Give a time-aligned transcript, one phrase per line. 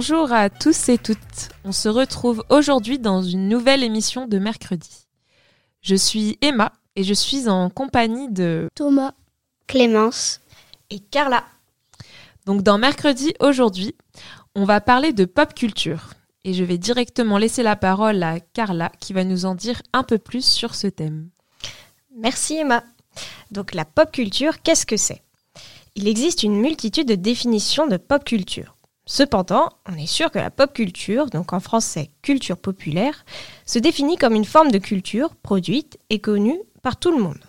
[0.00, 1.50] Bonjour à tous et toutes.
[1.62, 5.06] On se retrouve aujourd'hui dans une nouvelle émission de mercredi.
[5.82, 9.12] Je suis Emma et je suis en compagnie de Thomas,
[9.66, 10.40] Clémence
[10.88, 11.44] et Carla.
[12.46, 13.94] Donc dans mercredi aujourd'hui,
[14.54, 16.14] on va parler de pop culture
[16.44, 20.02] et je vais directement laisser la parole à Carla qui va nous en dire un
[20.02, 21.28] peu plus sur ce thème.
[22.16, 22.84] Merci Emma.
[23.50, 25.20] Donc la pop culture, qu'est-ce que c'est?
[25.94, 28.76] Il existe une multitude de définitions de pop culture.
[29.12, 33.24] Cependant, on est sûr que la pop culture, donc en français culture populaire,
[33.66, 37.44] se définit comme une forme de culture produite et connue par tout le monde.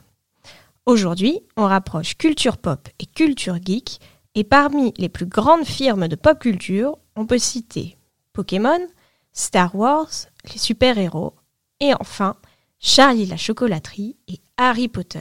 [0.87, 3.99] Aujourd'hui, on rapproche culture pop et culture geek,
[4.33, 7.95] et parmi les plus grandes firmes de pop culture, on peut citer
[8.33, 8.87] Pokémon,
[9.31, 10.09] Star Wars,
[10.51, 11.35] les super-héros,
[11.79, 12.37] et enfin
[12.79, 15.19] Charlie la chocolaterie et Harry Potter.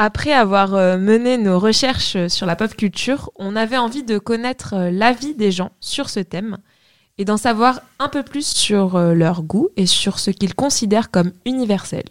[0.00, 4.74] Après avoir euh, mené nos recherches sur la pop culture, on avait envie de connaître
[4.74, 6.58] euh, l'avis des gens sur ce thème
[7.18, 11.10] et d'en savoir un peu plus sur euh, leur goût et sur ce qu'ils considèrent
[11.10, 12.04] comme universel.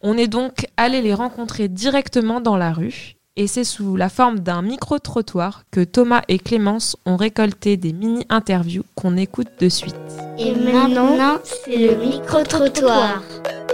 [0.00, 4.40] On est donc allé les rencontrer directement dans la rue et c'est sous la forme
[4.40, 9.94] d'un micro-trottoir que Thomas et Clémence ont récolté des mini-interviews qu'on écoute de suite.
[10.38, 13.22] Et maintenant, c'est le micro-trottoir.
[13.44, 13.65] Je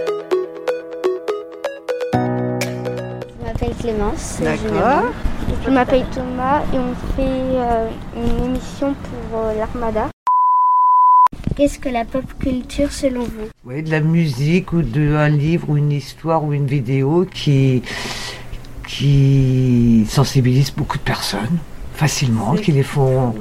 [3.62, 4.40] m'appelle Clémence.
[4.42, 5.12] D'accord.
[5.64, 10.08] Je m'appelle Thomas et on fait euh, une émission pour euh, l'Armada.
[11.56, 13.48] Qu'est-ce que la pop culture selon vous?
[13.64, 17.82] Oui, de la musique ou de un livre ou une histoire ou une vidéo qui,
[18.86, 21.58] qui sensibilise beaucoup de personnes
[21.94, 23.34] facilement, qui les font,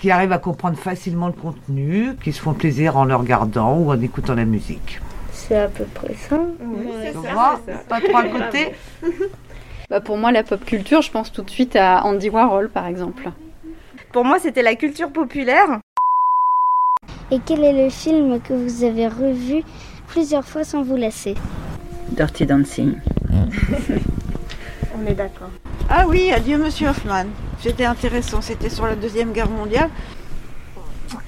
[0.00, 3.90] qui arrivent à comprendre facilement le contenu, qui se font plaisir en le regardant ou
[3.92, 5.00] en écoutant la musique.
[5.46, 6.38] C'est à peu près ça.
[7.12, 8.72] Tu vois Pas trop à côté
[9.90, 12.86] Bah, pour moi, la pop culture, je pense tout de suite à Andy Warhol, par
[12.86, 13.30] exemple.
[14.12, 15.80] Pour moi, c'était la culture populaire.
[17.30, 19.62] Et quel est le film que vous avez revu
[20.06, 21.34] plusieurs fois sans vous lasser?
[22.10, 22.94] Dirty Dancing.
[24.96, 25.50] On est d'accord.
[25.90, 27.26] Ah oui, adieu Monsieur Hoffman.
[27.60, 29.90] C'était intéressant, c'était sur la Deuxième Guerre mondiale.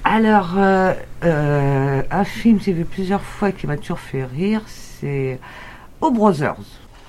[0.03, 0.93] Alors, euh,
[1.23, 5.39] euh, un film que j'ai vu plusieurs fois qui m'a toujours fait rire, c'est
[6.01, 6.55] O Brothers.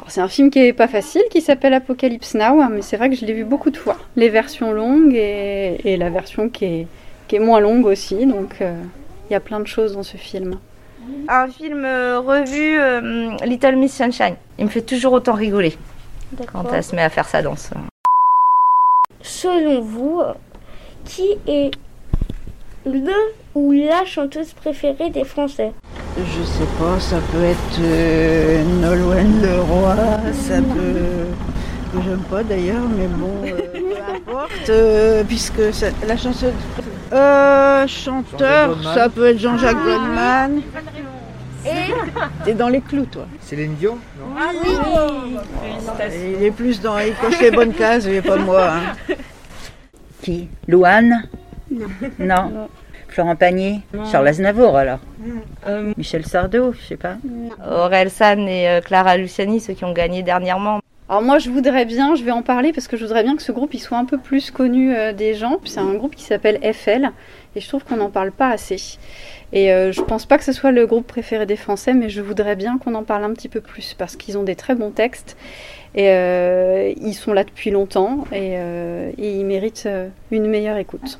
[0.06, 3.10] C'est un film qui est pas facile, qui s'appelle Apocalypse Now, hein, mais c'est vrai
[3.10, 3.96] que je l'ai vu beaucoup de fois.
[4.16, 6.86] Les versions longues et, et la version qui est,
[7.26, 8.80] qui est moins longue aussi, donc euh,
[9.28, 10.58] il y a plein de choses dans ce film.
[11.28, 14.36] Un film euh, revu, euh, Little Miss Sunshine.
[14.58, 15.76] Il me fait toujours autant rigoler
[16.52, 17.70] quand elle se met à faire sa danse.
[19.20, 20.22] Selon vous,
[21.04, 21.70] qui est
[22.93, 23.12] le
[23.54, 25.72] ou la chanteuse préférée des Français
[26.16, 29.97] Je sais pas, ça peut être euh, Nolwenn Leroy,
[30.32, 31.27] ça peut.
[31.93, 35.59] que j'aime pas d'ailleurs, mais bon, euh, peu importe, euh, puisque
[36.06, 36.47] la chanson.
[37.12, 40.60] Euh, chanteur, ça peut être Jean-Jacques Goldman.
[42.44, 43.27] T'es dans les clous, toi.
[43.41, 43.98] Céline Dion
[46.12, 46.98] Et il est plus dans.
[46.98, 48.71] Il coche les bonnes cases, et pas moi.
[48.72, 49.15] hein.
[50.22, 50.48] Qui?
[50.66, 51.25] Louane?
[52.19, 52.49] Non.
[52.49, 52.69] Non.
[53.09, 53.81] Florent Pagny
[54.12, 54.99] Charles Aznavour alors
[55.97, 57.16] Michel Sardou, je sais pas.
[57.66, 60.81] Aurel San et euh, Clara Luciani, ceux qui ont gagné dernièrement.
[61.09, 63.43] Alors moi je voudrais bien, je vais en parler parce que je voudrais bien que
[63.43, 65.59] ce groupe il soit un peu plus connu euh, des gens.
[65.65, 67.11] C'est un groupe qui s'appelle FL
[67.56, 68.99] et je trouve qu'on n'en parle pas assez.
[69.55, 72.21] Et euh, je pense pas que ce soit le groupe préféré des Français, mais je
[72.21, 74.91] voudrais bien qu'on en parle un petit peu plus parce qu'ils ont des très bons
[74.91, 75.36] textes
[75.95, 80.77] et euh, ils sont là depuis longtemps et, euh, et ils méritent euh, une meilleure
[80.77, 81.19] écoute.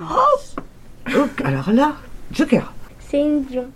[0.00, 1.92] Oh, alors là,
[2.32, 2.72] Joker.
[3.00, 3.66] C'est une Dion.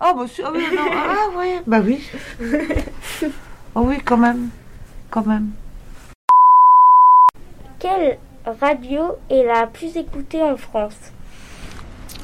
[0.00, 2.02] Oh, bah, c'est- ah oui, non, ah, ouais, bah oui.
[3.74, 4.48] Oh oui, quand même.
[5.10, 5.50] Quand même.
[7.78, 8.18] Quelle
[8.60, 10.96] radio est la plus écoutée en France?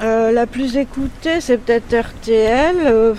[0.01, 2.75] Euh, la plus écoutée, c'est peut-être RTL.
[2.85, 3.13] euh,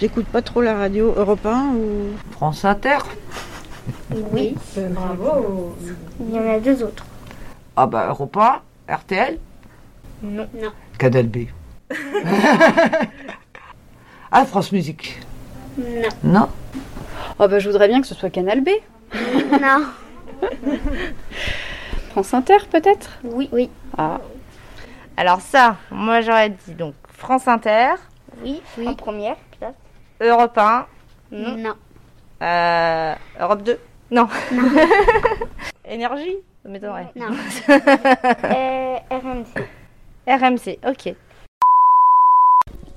[0.00, 2.08] J'écoute pas trop la radio Europe 1 ou.
[2.32, 2.98] France Inter.
[4.32, 4.56] Oui.
[4.76, 5.76] Bravo.
[6.20, 7.04] Il y en a deux autres.
[7.76, 8.60] Ah bah Europe 1,
[8.94, 9.38] RTL,
[10.22, 10.48] Non.
[10.54, 10.72] Non.
[10.98, 11.46] Canal B.
[14.30, 15.20] ah, France Musique.
[15.78, 16.08] Non.
[16.22, 16.48] Non
[17.38, 18.68] Oh bah je voudrais bien que ce soit Canal B.
[19.60, 19.86] Non.
[22.10, 23.18] France Inter peut-être?
[23.24, 23.48] Oui.
[23.52, 23.70] Oui.
[23.96, 24.20] Ah.
[25.16, 27.94] Alors ça, moi j'aurais dit donc France Inter,
[28.42, 28.60] Oui.
[28.86, 29.78] En première, peut-être.
[30.20, 30.86] Europe 1,
[31.32, 31.74] Non.
[32.42, 33.78] euh, Europe 2.
[34.10, 34.28] Non.
[34.52, 34.62] Non.
[35.88, 37.08] Énergie Ça m'étonnerait.
[37.16, 37.26] Non.
[38.44, 39.46] Euh, RMC.
[40.28, 41.14] RMC, ok.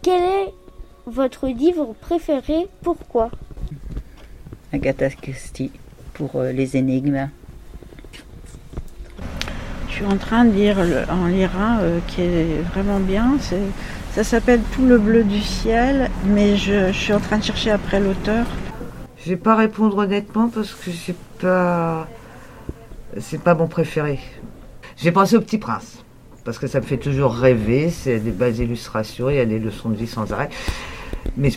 [0.03, 0.53] Quel est
[1.07, 2.67] votre livre préféré?
[2.83, 3.29] Pourquoi?
[4.73, 5.71] Agatha Christie
[6.13, 7.29] pour euh, les énigmes.
[9.87, 13.37] Je suis en train de lire le- en lire un euh, qui est vraiment bien.
[13.39, 13.61] C'est,
[14.13, 17.71] ça s'appelle Tout le bleu du ciel, mais je, je suis en train de chercher
[17.71, 18.45] après l'auteur.
[19.17, 22.07] Je vais pas répondre honnêtement parce que c'est pas.
[23.19, 24.19] C'est pas mon préféré.
[24.97, 26.03] J'ai pensé au Petit Prince.
[26.43, 27.89] Parce que ça me fait toujours rêver.
[27.89, 30.49] C'est des belles illustrations, il y a des leçons de vie sans arrêt.
[31.37, 31.49] Mais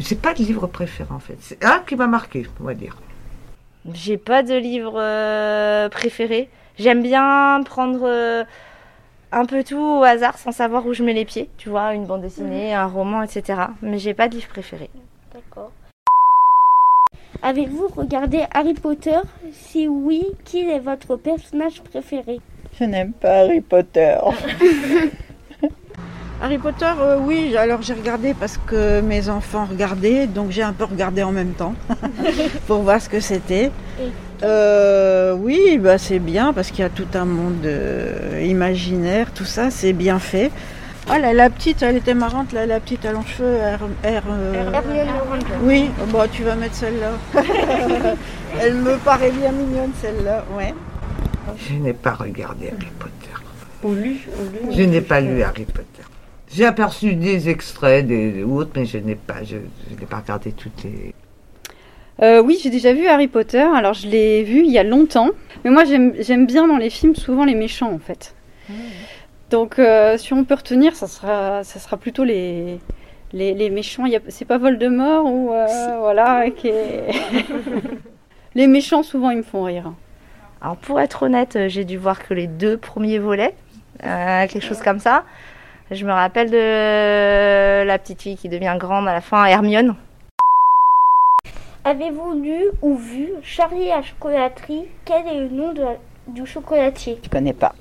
[0.00, 1.36] c'est pas le livre préféré en fait.
[1.40, 2.96] C'est un qui m'a marqué, on va dire.
[3.92, 6.48] J'ai pas de livre euh, préféré.
[6.78, 8.44] J'aime bien prendre euh,
[9.32, 11.50] un peu tout au hasard sans savoir où je mets les pieds.
[11.58, 13.60] Tu vois, une bande dessinée, un roman, etc.
[13.82, 14.90] Mais j'ai pas de livre préféré.
[15.34, 15.72] D'accord.
[17.50, 19.18] Avez-vous regardé Harry Potter?
[19.52, 22.38] Si oui, qui est votre personnage préféré?
[22.78, 24.16] Je n'aime pas Harry Potter.
[26.40, 30.72] Harry Potter, euh, oui, alors j'ai regardé parce que mes enfants regardaient, donc j'ai un
[30.72, 31.74] peu regardé en même temps
[32.68, 33.72] pour voir ce que c'était.
[34.44, 39.44] Euh, oui, bah c'est bien parce qu'il y a tout un monde euh, imaginaire, tout
[39.44, 40.52] ça, c'est bien fait.
[41.12, 44.22] Ah là, la petite, elle était marrante, là, la petite à longs cheveux, R, R,
[44.30, 44.70] euh.
[45.64, 47.10] Oui, bah tu vas mettre celle-là.
[48.60, 50.72] elle me paraît bien mignonne celle-là, ouais.
[51.56, 53.12] Je n'ai pas regardé Harry Potter.
[53.82, 54.20] Ou lu,
[54.70, 56.04] Je n'ai pas lu Harry Potter.
[56.52, 59.56] J'ai aperçu des extraits des, ou autres, mais je n'ai pas, je,
[59.90, 61.12] je n'ai pas regardé toutes les.
[62.22, 63.66] Euh, oui, j'ai déjà vu Harry Potter.
[63.74, 65.30] Alors, je l'ai vu il y a longtemps.
[65.64, 68.34] Mais moi, j'aime j'aime bien dans les films souvent les méchants, en fait.
[69.50, 72.78] Donc, euh, si on peut retenir, ça sera, ça sera plutôt les,
[73.32, 74.06] les, les méchants.
[74.06, 75.66] Il y a- C'est pas Voldemort ou euh,
[75.98, 76.46] voilà.
[76.46, 76.54] est-
[78.54, 79.92] les méchants, souvent, ils me font rire.
[80.62, 83.54] Alors pour être honnête, euh, j'ai dû voir que les deux premiers volets,
[84.04, 85.24] euh, quelque chose comme ça.
[85.90, 89.96] Je me rappelle de la petite fille qui devient grande à la fin, Hermione.
[91.84, 94.84] Avez-vous lu ou vu Charlie à la chocolaterie?
[95.04, 95.96] Quel est le nom de la-
[96.28, 97.18] du chocolatier?
[97.24, 97.74] Je connais pas.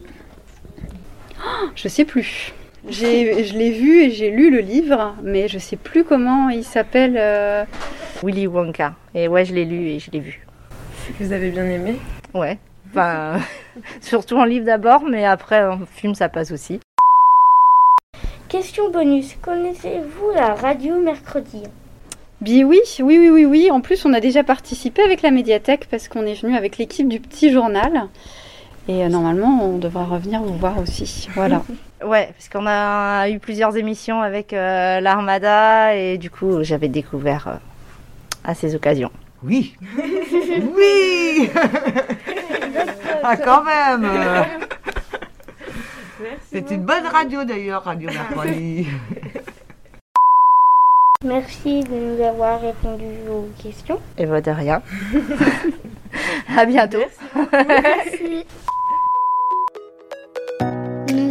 [1.76, 2.54] Je sais plus.
[2.88, 6.64] J'ai- Je l'ai vu et j'ai lu le livre, mais je sais plus comment il
[6.64, 7.16] s'appelle.
[7.18, 7.66] euh,
[8.24, 8.94] Willy Wonka.
[9.16, 10.46] Et ouais, je l'ai lu et je l'ai vu.
[11.20, 11.96] Vous avez bien aimé?
[12.34, 12.58] Ouais.
[12.92, 13.40] Enfin,
[14.02, 16.80] surtout en livre d'abord, mais après en film ça passe aussi.
[18.48, 19.36] Question bonus.
[19.42, 21.64] Connaissez-vous la radio mercredi?
[22.42, 23.70] Bi oui, oui, oui, oui, oui.
[23.72, 27.08] En plus, on a déjà participé avec la médiathèque parce qu'on est venu avec l'équipe
[27.08, 28.08] du petit journal.
[28.90, 31.30] Et euh, normalement, on devra revenir vous voir aussi.
[31.36, 31.62] Voilà.
[32.02, 37.50] Ouais, parce qu'on a eu plusieurs émissions avec euh, l'Armada et du coup j'avais découvert
[37.50, 37.56] euh,
[38.46, 39.12] à ces occasions.
[39.44, 39.76] Oui.
[39.98, 41.50] oui.
[43.22, 44.10] ah quand même.
[46.50, 48.88] C'est une bonne radio d'ailleurs, Radio Mercredi.
[51.26, 54.00] Merci de nous avoir répondu aux questions.
[54.18, 54.82] Et bah de rien.
[56.58, 57.04] à bientôt.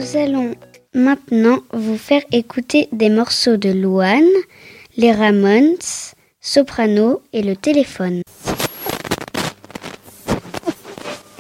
[0.09, 0.55] Nous allons
[0.95, 4.23] maintenant vous faire écouter des morceaux de Louane,
[4.97, 5.77] les Ramones,
[6.41, 8.23] Soprano et le téléphone.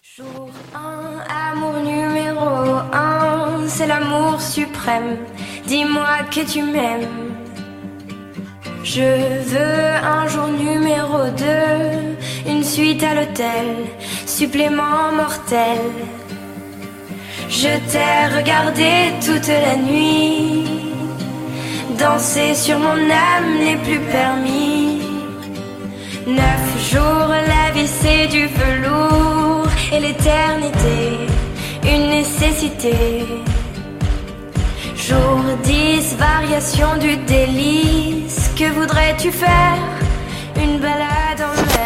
[0.03, 2.47] Jour 1, amour numéro
[2.93, 5.17] 1, c'est l'amour suprême.
[5.67, 7.09] Dis-moi que tu m'aimes.
[8.85, 11.25] Je veux un jour numéro
[12.45, 13.87] 2, une suite à l'hôtel,
[14.27, 15.79] supplément mortel.
[17.51, 18.91] Je t'ai regardé
[19.25, 20.65] toute la nuit,
[21.99, 25.01] danser sur mon âme n'est plus permis.
[26.27, 31.27] Neuf jours, la vie du velours et l'éternité,
[31.85, 32.95] une nécessité.
[34.95, 39.79] Jour 10, variation du délice, que voudrais-tu faire?
[40.63, 41.78] Une balade en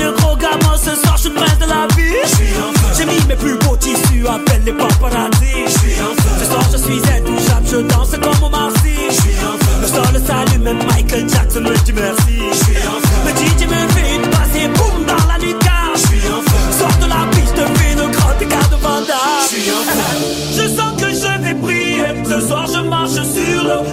[0.00, 2.16] Le gros gamin, ce soir je suis le prince de la vie.
[2.96, 5.54] J'ai mis mes plus beaux tissus, appelle les paparazzi.
[6.38, 8.94] Ce soir je suis intouchable, je danse comme Omar Sy.
[9.82, 12.38] Le sol s'allume, même Michael Jackson me dit merci.
[13.26, 15.96] Le DJ me fait une passe et boum dans la lucarne.
[16.78, 19.20] Sors de la piste, fais une grotte écart de Vanda.
[19.50, 22.24] Je sens que je vais briller.
[22.24, 23.84] Ce soir je marche sur l'eau.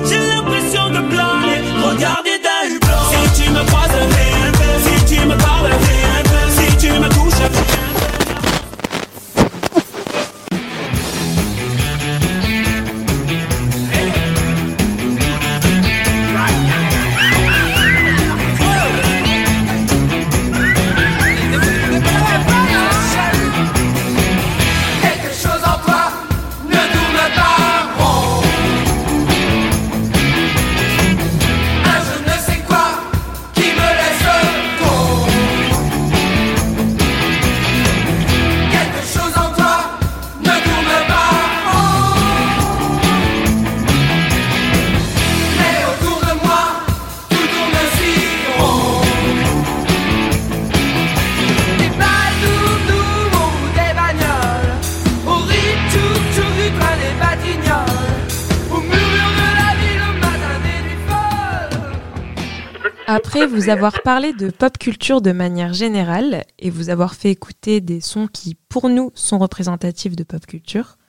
[63.17, 67.81] Après vous avoir parlé de pop culture de manière générale et vous avoir fait écouter
[67.81, 70.99] des sons qui, pour nous, sont représentatifs de pop culture,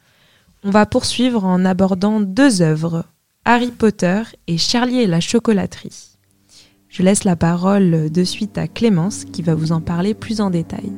[0.64, 3.04] on va poursuivre en abordant deux œuvres,
[3.44, 6.16] Harry Potter et Charlie et la chocolaterie.
[6.88, 10.48] Je laisse la parole de suite à Clémence qui va vous en parler plus en
[10.48, 10.90] détail.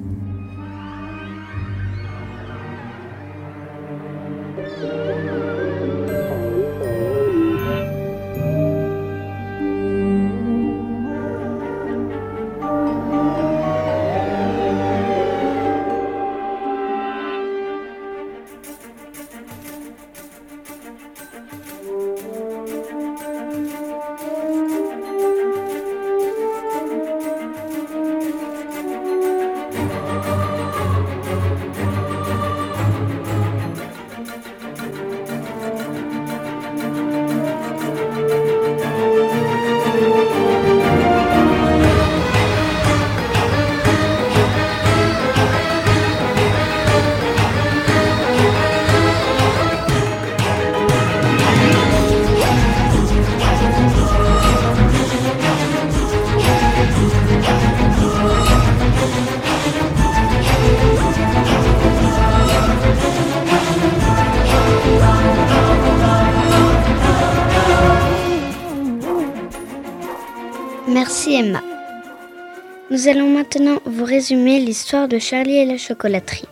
[72.90, 76.48] Nous allons maintenant vous résumer l'histoire de Charlie et la chocolaterie.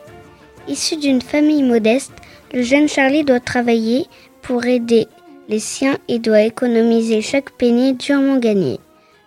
[0.68, 2.12] Issu d'une famille modeste,
[2.54, 4.07] le jeune Charlie doit travailler
[4.40, 5.09] pour aider
[5.49, 8.78] les siens et doit économiser chaque penny durement gagné.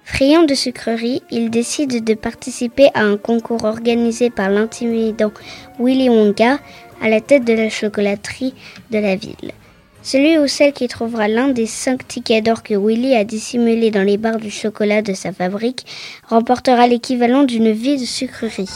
[0.05, 5.33] Friand de sucreries, il décide de participer à un concours organisé par l'intimidant
[5.79, 6.59] Willy Wonka
[7.01, 8.53] à la tête de la chocolaterie
[8.89, 9.51] de la ville.
[10.03, 14.01] Celui ou celle qui trouvera l'un des cinq tickets d'or que Willy a dissimulés dans
[14.03, 15.85] les barres du chocolat de sa fabrique
[16.27, 18.69] remportera l'équivalent d'une vie de sucrerie.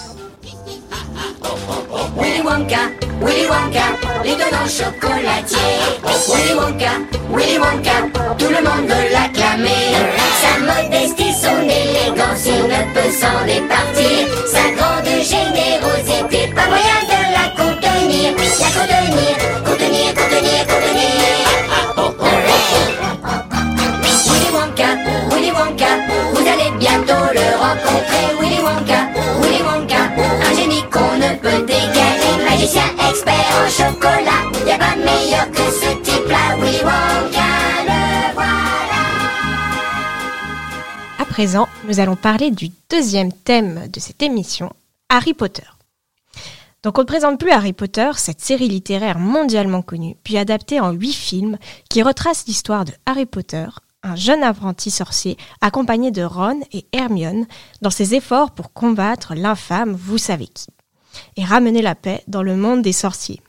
[2.17, 2.91] Willy Wonka,
[3.22, 3.86] Willy Wonka,
[4.24, 5.58] l'étonnant chocolatier.
[6.29, 6.91] Willy Wonka,
[7.34, 7.98] Willy Wonka,
[8.38, 9.94] tout le monde veut l'acclamer.
[10.41, 14.27] Sa modestie, son élégance, il ne peut s'en départir.
[14.46, 18.34] Sa grande générosité, pas moyen de la contenir.
[18.60, 19.36] La contenir,
[33.56, 36.58] en chocolat, y a pas meilleur que ce type-là.
[36.58, 37.52] Willy Wonka,
[37.86, 39.02] le voilà.
[41.20, 44.74] À présent, nous allons parler du deuxième thème de cette émission,
[45.10, 45.64] Harry Potter.
[46.84, 50.92] Donc on ne présente plus Harry Potter, cette série littéraire mondialement connue, puis adaptée en
[50.92, 51.58] huit films
[51.90, 53.66] qui retrace l'histoire de Harry Potter,
[54.04, 57.48] un jeune apprenti sorcier accompagné de Ron et Hermione
[57.82, 60.68] dans ses efforts pour combattre l'infâme vous savez qui,
[61.38, 63.42] et ramener la paix dans le monde des sorciers.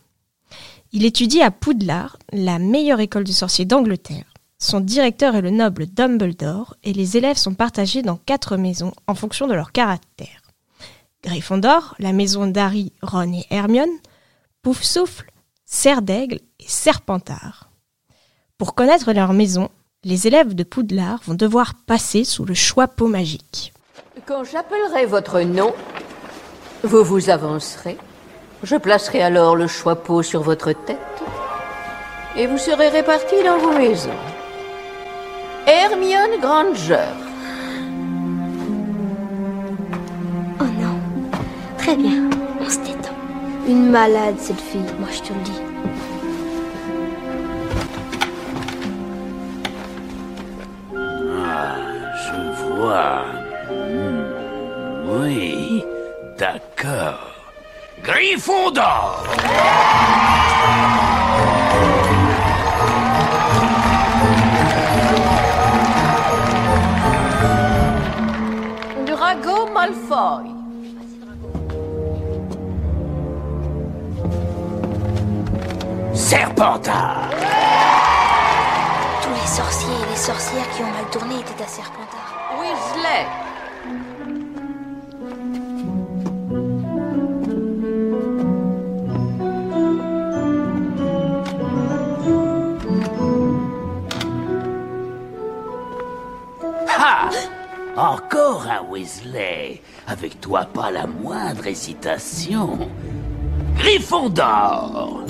[0.92, 4.24] Il étudie à Poudlard, la meilleure école de sorciers d'Angleterre.
[4.58, 9.14] Son directeur est le noble Dumbledore et les élèves sont partagés dans quatre maisons en
[9.14, 10.42] fonction de leur caractère.
[11.22, 13.90] Gryffondor, la maison d'Harry, Ron et Hermione,
[14.62, 15.30] Poufsouffle,
[15.64, 17.70] Serre d'Aigle et Serpentard.
[18.58, 19.68] Pour connaître leur maison,
[20.04, 23.74] les élèves de Poudlard vont devoir passer sous le choix-peau magique.
[24.24, 25.74] Quand j'appellerai votre nom,
[26.82, 27.98] vous vous avancerez.
[28.66, 30.98] Je placerai alors le choix-peau sur votre tête.
[32.36, 34.10] Et vous serez répartis dans vos maisons.
[35.68, 37.14] Hermione Granger.
[40.60, 40.98] Oh non.
[41.78, 42.28] Très bien,
[42.60, 43.14] on se détend.
[43.68, 45.60] Une malade, cette fille, moi je te le dis.
[51.44, 51.76] Ah,
[52.24, 53.24] je vois.
[53.70, 55.84] Hmm, Oui,
[56.36, 57.35] d'accord.
[58.06, 59.24] Gryffondor
[69.04, 70.54] Drago Malfoy.
[76.14, 77.28] Serpentard
[79.20, 82.36] Tous les sorciers et les sorcières qui ont mal tourné étaient à Serpentard.
[82.60, 83.45] Weasley.
[97.96, 102.90] Encore un Weasley Avec toi pas la moindre hésitation.
[103.78, 105.24] Gryffondor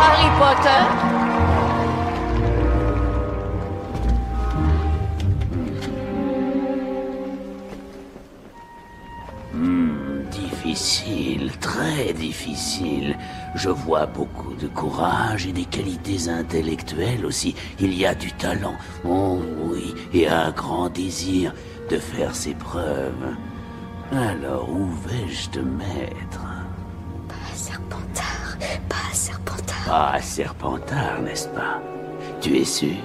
[0.00, 0.84] Harry Potter.
[9.54, 13.11] Hmm, difficile, très difficile.
[13.54, 17.54] Je vois beaucoup de courage et des qualités intellectuelles aussi.
[17.78, 21.52] Il y a du talent, oh oui, et un grand désir
[21.90, 23.36] de faire ses preuves.
[24.10, 26.42] Alors où vais-je te mettre?
[27.28, 28.56] Pas Serpentard,
[28.88, 29.84] pas Serpentard.
[29.86, 31.80] Pas Serpentard, n'est-ce pas?
[32.40, 32.96] Tu es sûr?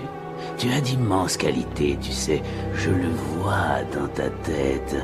[0.58, 2.42] Tu as d'immenses qualités, tu sais.
[2.74, 4.96] Je le vois dans ta tête.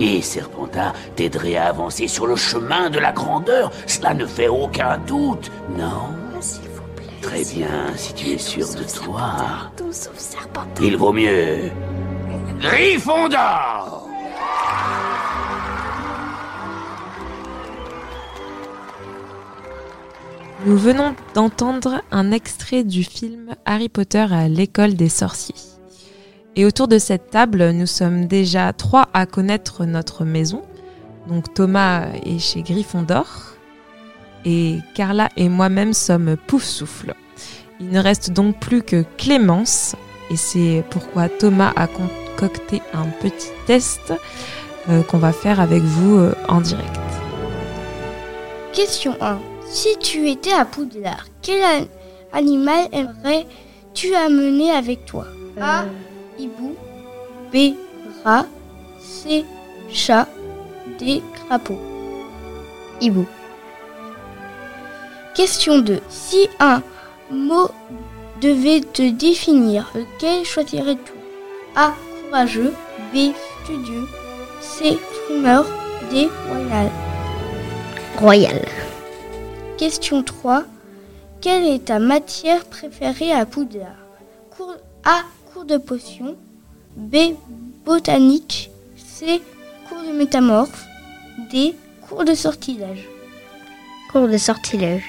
[0.00, 3.72] Et Serpentard t'aiderait à avancer sur le chemin de la grandeur.
[3.86, 6.14] Cela ne fait aucun doute, non?
[6.40, 7.06] S'il vous plaît.
[7.20, 9.32] Très bien, si tu es sûr de toi.
[9.76, 10.84] Tout sauf Serpentard.
[10.84, 11.70] Il vaut mieux.
[12.60, 14.08] Gryffondor
[20.66, 25.77] Nous venons d'entendre un extrait du film Harry Potter à l'école des sorciers.
[26.60, 30.62] Et autour de cette table, nous sommes déjà trois à connaître notre maison.
[31.28, 33.26] Donc Thomas est chez Gryffondor
[34.44, 37.14] et Carla et moi-même sommes Poufsouffle.
[37.78, 39.94] Il ne reste donc plus que Clémence
[40.30, 44.12] et c'est pourquoi Thomas a concocté un petit test
[44.88, 46.98] euh, qu'on va faire avec vous euh, en direct.
[48.72, 49.38] Question 1.
[49.70, 51.86] Si tu étais à Poudlard, quel an-
[52.32, 55.26] animal aimerais-tu amener avec toi?
[55.60, 55.84] A.
[56.38, 56.76] Hibou.
[57.52, 57.74] B.
[58.24, 58.46] Rat.
[59.00, 59.44] C.
[59.90, 60.28] Chat.
[60.98, 61.22] D.
[61.34, 61.78] Crapaud.
[63.00, 63.26] Hibou.
[65.34, 66.00] Question 2.
[66.08, 66.82] Si un
[67.30, 67.70] mot
[68.40, 71.12] devait te définir, lequel choisirais-tu?
[71.76, 71.94] A.
[72.24, 72.74] Courageux.
[73.12, 73.32] B.
[73.64, 74.06] Studieux.
[74.60, 74.98] C.
[75.26, 75.64] Fumeur.
[76.10, 76.28] D.
[76.48, 76.90] Royal.
[78.18, 78.64] Royal.
[79.76, 80.64] Question 3.
[81.40, 83.94] Quelle est ta matière préférée à Poudlard?
[85.04, 85.22] A.
[85.68, 86.34] De potion.
[86.96, 87.34] B.
[87.84, 88.70] Botanique.
[88.96, 89.42] C.
[89.86, 90.86] Cours de métamorphe.
[91.50, 91.74] D.
[92.08, 93.06] Cours de sortilège.
[94.10, 95.04] Cours de sortilège.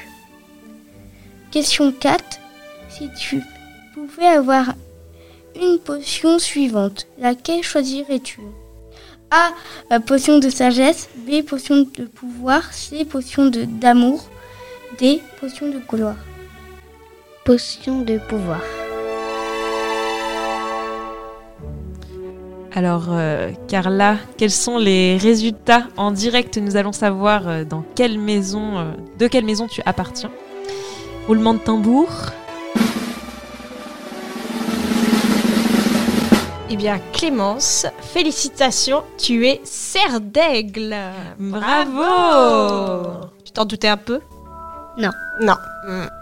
[1.52, 2.39] Question 4.
[2.89, 3.41] Si tu
[3.93, 4.74] pouvais avoir
[5.56, 8.41] une potion suivante, laquelle choisirais-tu?
[9.32, 10.00] A.
[10.02, 11.08] Potion de sagesse.
[11.26, 11.41] B.
[11.41, 12.74] Potion de pouvoir.
[12.74, 13.06] C.
[13.06, 14.30] Potion de d'amour.
[14.98, 15.22] D.
[15.39, 16.17] Potion de couloir.
[17.45, 18.60] Potion de pouvoir.
[22.76, 28.20] Alors, euh, Carla, quels sont les résultats en direct Nous allons savoir euh, dans quelle
[28.20, 30.32] maison, euh, de quelle maison tu appartiens.
[31.28, 32.10] Roulement de tambour.
[36.70, 40.96] Eh bien, Clémence, félicitations, tu es serre d'aigle.
[41.40, 44.20] Bravo Tu t'en doutais un peu?
[44.96, 45.10] Non.
[45.42, 45.56] Non.
[45.88, 46.19] Hmm.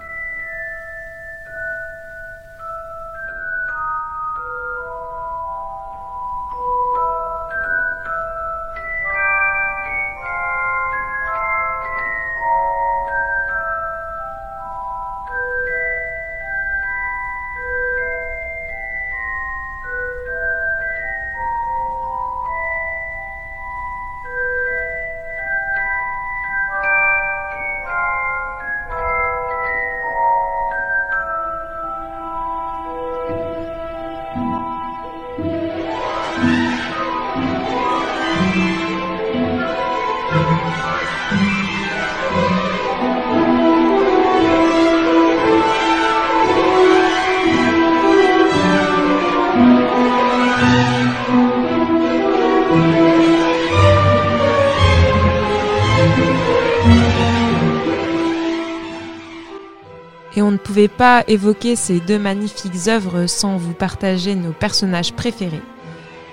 [60.85, 65.63] Pas évoquer ces deux magnifiques œuvres sans vous partager nos personnages préférés.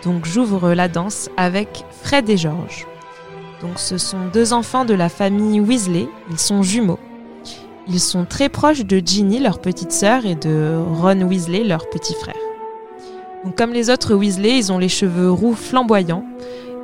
[0.04, 2.87] Donc j'ouvre la danse avec Fred et George.
[3.62, 6.98] Donc ce sont deux enfants de la famille Weasley, ils sont jumeaux.
[7.88, 12.14] Ils sont très proches de Ginny, leur petite sœur, et de Ron Weasley, leur petit
[12.14, 12.35] frère.
[13.44, 16.24] Donc, comme les autres Weasley, ils ont les cheveux roux flamboyants,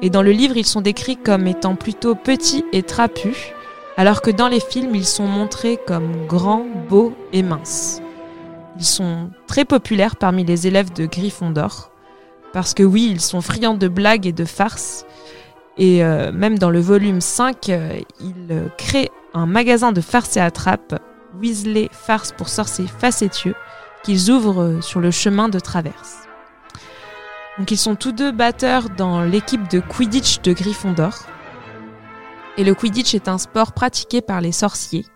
[0.02, 3.52] et dans le livre, ils sont décrits comme étant plutôt petits et trapus,
[3.96, 8.00] alors que dans les films, ils sont montrés comme grands, beaux et minces.
[8.78, 11.90] Ils sont très populaires parmi les élèves de Gryffondor,
[12.52, 15.04] parce que oui, ils sont friands de blagues et de farces,
[15.76, 20.36] et euh, même dans le volume 5, euh, ils euh, créent un magasin de farces
[20.36, 21.00] et attrapes,
[21.40, 23.54] Weasley Farce pour sorciers facétieux,
[24.02, 26.28] qu'ils ouvrent sur le chemin de traverse.
[27.58, 31.14] Donc ils sont tous deux batteurs dans l'équipe de Quidditch de Gryffondor.
[32.56, 35.06] Et le Quidditch est un sport pratiqué par les sorciers.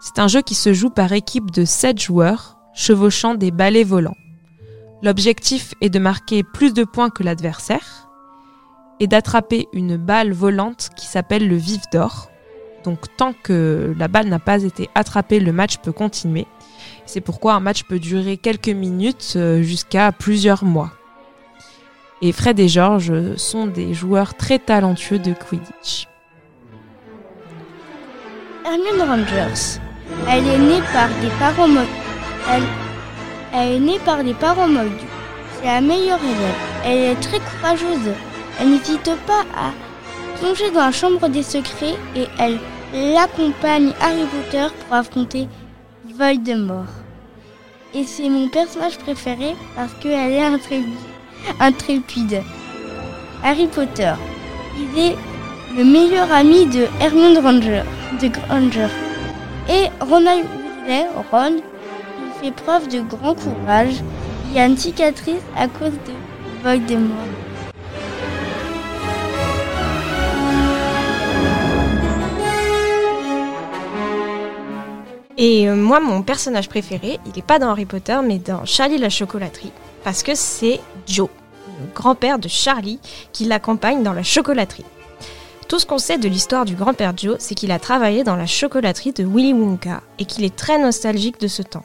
[0.00, 4.16] C'est un jeu qui se joue par équipe de 7 joueurs, chevauchant des balais volants.
[5.02, 8.08] L'objectif est de marquer plus de points que l'adversaire
[8.98, 12.30] et d'attraper une balle volante qui s'appelle le vif d'or.
[12.84, 16.46] Donc tant que la balle n'a pas été attrapée, le match peut continuer.
[17.06, 20.92] C'est pourquoi un match peut durer quelques minutes euh, jusqu'à plusieurs mois.
[22.22, 26.06] Et Fred et George sont des joueurs très talentueux de Quidditch.
[28.70, 29.80] Hermione Rangers.
[30.28, 31.80] Elle est née par des parents mo-
[33.52, 35.06] elle, est née par des parents moldus.
[35.56, 36.58] C'est la meilleure élève.
[36.84, 38.12] Elle est très courageuse.
[38.60, 39.72] Elle n'hésite pas à
[40.38, 42.58] plonger dans la chambre des secrets et elle
[42.94, 45.48] l'accompagne Harry Potter pour affronter
[46.16, 46.84] Voldemort.
[47.94, 50.44] Et c'est mon personnage préféré parce qu'elle est
[51.58, 52.42] intrépide.
[53.42, 54.12] Harry Potter.
[54.78, 55.16] Il est
[55.76, 57.82] le meilleur ami de Hermione Granger,
[58.18, 58.88] de Granger.
[59.68, 61.56] Et Ronald Weasley, Ron,
[62.42, 64.02] il fait preuve de grand courage.
[64.50, 67.16] Il a une cicatrice à cause de Voldemort.
[75.42, 78.98] Et euh, moi, mon personnage préféré, il n'est pas dans Harry Potter, mais dans Charlie
[78.98, 79.72] la chocolaterie,
[80.04, 81.30] parce que c'est Joe,
[81.80, 83.00] le grand-père de Charlie,
[83.32, 84.84] qui l'accompagne dans la chocolaterie.
[85.70, 88.46] Tout ce qu'on sait de l'histoire du grand-père Joe, c'est qu'il a travaillé dans la
[88.46, 91.84] chocolaterie de Willy Wonka et qu'il est très nostalgique de ce temps.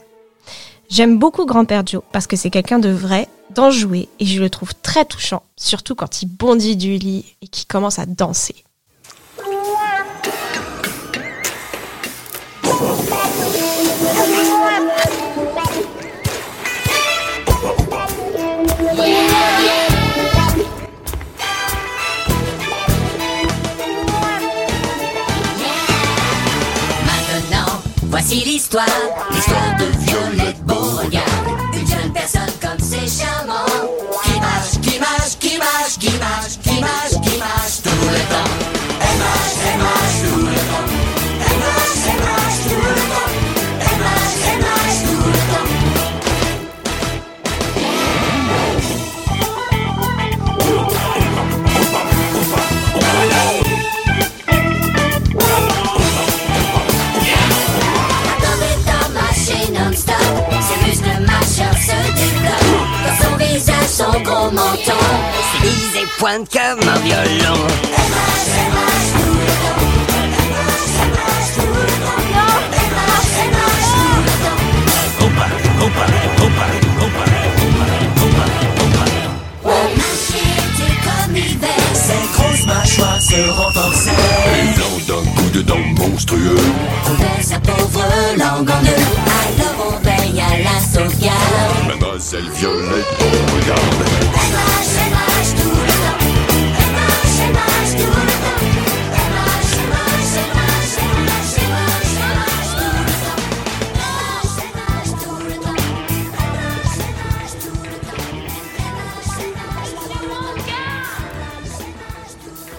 [0.89, 4.73] J'aime beaucoup grand-père Joe parce que c'est quelqu'un de vrai, d'enjoué, et je le trouve
[4.73, 8.55] très touchant, surtout quand il bondit du lit et qu'il commence à danser.
[28.75, 29.34] 玩。
[64.55, 64.93] Tout le temps.
[79.95, 81.69] Marcher était comme l'hiver.
[81.93, 84.11] Ses grosses mâchoires se renforçaient.
[85.07, 86.57] D'un coup de dent monstrueux.
[87.05, 88.03] Coupait sa pauvre
[88.37, 89.05] langue en deux.
[89.27, 89.84] Alors on veille
[90.55, 91.87] à la sauvegarde.
[91.87, 94.03] Mademoiselle Violette, on regarde.
[94.23, 96.19] Elle marche, elle marche tout le temps.
[96.79, 98.59] Elle marche, elle marche tout le temps.
[99.11, 103.41] Elle marche, elle marche, elle marche, elle marche, elle marche, elle marche tout le temps.
[103.83, 105.81] Elle marche, elle marche tout le temps.
[106.39, 108.29] Elle marche, elle marche tout le temps.
[108.29, 108.49] Elle
[109.15, 109.93] marche, elle marche
[112.43, 112.71] tout le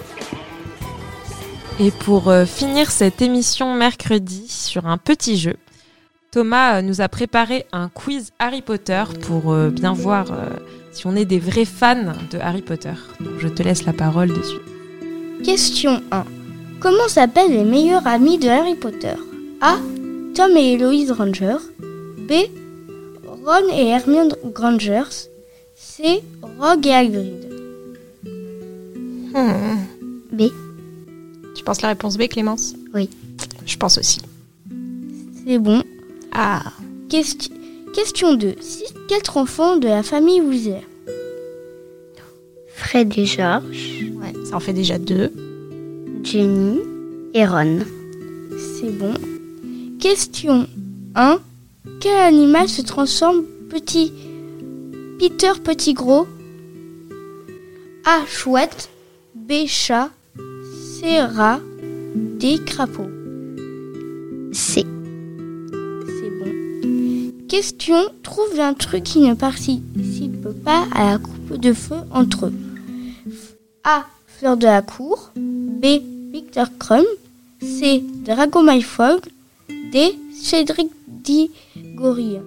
[1.77, 1.85] temps.
[1.85, 5.57] Et pour euh, finir cette émission mercredi sur un petit jeu,
[6.37, 10.49] Thomas euh, nous a préparé un quiz Harry Potter pour euh, bien voir euh,
[10.91, 12.93] si on est des vrais fans de Harry Potter.
[13.19, 14.59] Donc je te laisse la parole dessus.
[15.43, 16.25] Question 1.
[16.79, 19.15] Comment s'appellent les meilleurs amis de Harry Potter?
[19.61, 19.77] A.
[20.35, 21.55] Tom et Héloïse Granger.
[21.79, 22.33] B.
[23.43, 25.31] Ron et Hermione Grangers.
[25.73, 26.21] C.
[26.59, 27.49] Rogue et Hagrid.
[29.33, 29.77] Hmm.
[30.31, 30.51] B.
[31.55, 32.75] Tu penses la réponse B, Clémence?
[32.93, 33.09] Oui.
[33.65, 34.21] Je pense aussi.
[35.43, 35.81] C'est bon.
[36.31, 36.63] Ah.
[37.09, 37.53] Question,
[37.93, 38.55] question 2.
[38.59, 40.83] Cite quatre enfants de la famille Weasley.
[42.75, 45.31] Fred et George, Ouais, ça en fait déjà deux.
[46.23, 46.79] Jenny
[47.33, 47.79] et Ron.
[48.57, 49.13] C'est bon.
[49.99, 50.67] Question
[51.15, 51.39] 1.
[52.01, 54.13] Quel animal se transforme petit
[55.19, 56.27] Peter petit gros?
[58.05, 58.25] A.
[58.27, 58.89] Chouette.
[59.33, 59.65] B.
[59.65, 60.11] Chat.
[60.99, 61.21] C.
[61.21, 61.61] Rat.
[62.13, 62.59] D.
[62.65, 63.09] Crapaud.
[64.51, 64.85] C.
[67.47, 68.09] Question.
[68.23, 72.53] Trouve un truc qui ne participe pas à la coupe de feu entre eux.
[73.83, 74.05] A.
[74.27, 75.31] Fleur de la cour.
[75.35, 75.85] B.
[76.31, 77.05] Victor Crumb.
[77.61, 78.03] C.
[78.25, 79.19] Drago Malfoy.
[79.91, 80.15] D.
[80.33, 82.37] Cédric Diggory.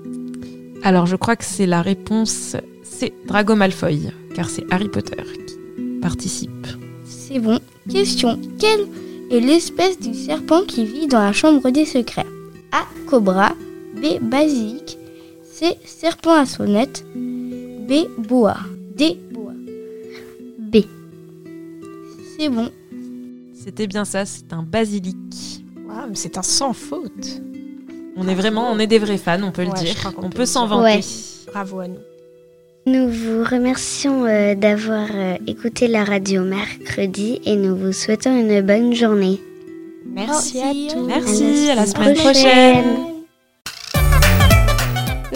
[0.82, 5.82] Alors je crois que c'est la réponse, c'est Drago Malfoy, car c'est Harry Potter qui
[6.00, 6.66] participe.
[7.04, 7.58] C'est bon.
[7.90, 8.38] Question.
[8.58, 8.86] Quelle
[9.30, 12.26] est l'espèce du serpent qui vit dans la chambre des secrets?
[12.72, 12.84] A.
[13.06, 13.54] Cobra.
[14.00, 14.18] B.
[14.22, 14.98] Basilic.
[15.44, 15.76] C.
[15.84, 17.04] Serpent à sonnette.
[17.14, 17.92] B.
[18.18, 18.56] Boa.
[18.96, 19.18] D.
[19.32, 19.52] Boa.
[20.58, 20.76] B.
[22.38, 22.70] C'est bon.
[23.54, 25.16] C'était bien ça, c'est un basilic.
[25.86, 27.42] Waouh, mais c'est un sans faute.
[28.16, 30.12] On est vraiment, on est des vrais fans, on peut le Ouais, dire.
[30.22, 30.96] On peut s'en vanter.
[30.96, 31.00] Ouais.
[31.52, 31.98] Bravo à nous.
[32.86, 38.62] Nous vous remercions euh, d'avoir euh, écouté la radio mercredi et nous vous souhaitons une
[38.62, 39.38] bonne journée.
[40.06, 41.06] Merci à tous.
[41.06, 43.09] Merci, à la semaine prochaine.